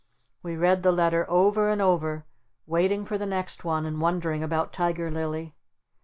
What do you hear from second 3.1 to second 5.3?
the next one and wondering about Tiger